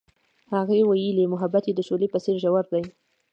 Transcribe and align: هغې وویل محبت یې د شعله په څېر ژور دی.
هغې 0.53 0.79
وویل 0.85 1.17
محبت 1.33 1.63
یې 1.67 1.73
د 1.75 1.79
شعله 1.87 2.07
په 2.13 2.19
څېر 2.23 2.35
ژور 2.43 2.65
دی. 2.73 2.83